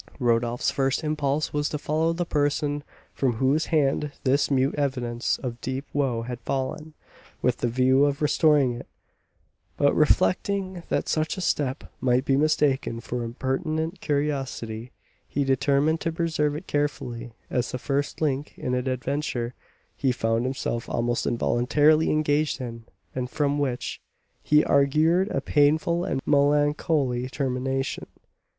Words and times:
Rodolph's 0.17 0.71
first 0.71 1.03
impulse 1.03 1.53
was 1.53 1.69
to 1.69 1.77
follow 1.77 2.11
the 2.11 2.25
person 2.25 2.83
from 3.13 3.33
whose 3.33 3.67
hand 3.67 4.11
this 4.23 4.49
mute 4.49 4.73
evidence 4.73 5.37
of 5.37 5.61
deep 5.61 5.85
woe 5.93 6.23
had 6.23 6.39
fallen, 6.41 6.95
with 7.43 7.57
the 7.57 7.67
view 7.67 8.05
of 8.05 8.19
restoring 8.19 8.73
it, 8.73 8.87
but, 9.77 9.93
reflecting 9.93 10.81
that 10.89 11.07
such 11.07 11.37
a 11.37 11.39
step 11.41 11.83
might 12.01 12.25
be 12.25 12.35
mistaken 12.35 12.99
for 12.99 13.21
impertinent 13.21 14.01
curiosity, 14.01 14.91
he 15.27 15.43
determined 15.43 16.01
to 16.01 16.11
preserve 16.11 16.55
it 16.55 16.65
carefully, 16.65 17.35
as 17.51 17.71
the 17.71 17.77
first 17.77 18.21
link 18.21 18.55
in 18.57 18.73
an 18.73 18.87
adventure 18.87 19.53
he 19.95 20.11
found 20.11 20.45
himself 20.45 20.89
almost 20.89 21.27
involuntarily 21.27 22.09
engaged 22.09 22.59
in, 22.59 22.85
and 23.13 23.29
from 23.29 23.59
which 23.59 24.01
he 24.41 24.65
augured 24.65 25.29
a 25.29 25.41
painful 25.41 26.03
and 26.03 26.21
melancholy 26.25 27.29
termination. 27.29 28.07